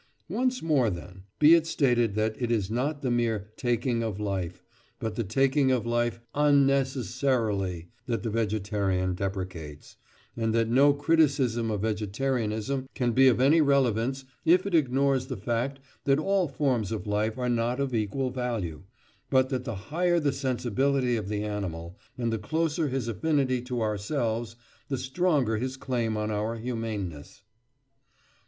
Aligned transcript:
Once 0.29 0.63
more, 0.63 0.89
then, 0.89 1.25
be 1.37 1.53
it 1.53 1.67
stated 1.67 2.15
that 2.15 2.35
it 2.41 2.49
is 2.49 2.71
not 2.71 3.03
the 3.03 3.11
mere 3.11 3.51
"taking 3.55 4.01
of 4.01 4.19
life," 4.19 4.63
but 4.97 5.13
the 5.13 5.23
taking 5.23 5.69
of 5.71 5.85
life 5.85 6.19
unnecessarily 6.33 7.87
that 8.07 8.23
the 8.23 8.31
vegetarian 8.31 9.13
deprecates, 9.13 9.97
and 10.35 10.55
that 10.55 10.67
no 10.67 10.91
criticism 10.91 11.69
of 11.69 11.83
vegetarianism 11.83 12.89
can 12.95 13.11
be 13.11 13.27
of 13.27 13.39
any 13.39 13.61
relevance 13.61 14.25
if 14.43 14.65
it 14.65 14.73
ignores 14.73 15.27
the 15.27 15.37
fact 15.37 15.79
that 16.05 16.17
all 16.17 16.47
forms 16.47 16.91
of 16.91 17.05
life 17.05 17.37
are 17.37 17.47
not 17.47 17.79
of 17.79 17.93
equal 17.93 18.31
value, 18.31 18.81
but 19.29 19.49
that 19.49 19.65
the 19.65 19.75
higher 19.91 20.19
the 20.19 20.33
sensibility 20.33 21.15
of 21.15 21.29
the 21.29 21.43
animal, 21.43 21.95
and 22.17 22.33
the 22.33 22.39
closer 22.39 22.87
his 22.87 23.07
affinity 23.07 23.61
to 23.61 23.81
ourselves, 23.83 24.55
the 24.87 24.97
stronger 24.97 25.57
his 25.57 25.77
claim 25.77 26.17
on 26.17 26.31
our 26.31 26.55
humaneness. 26.55 27.43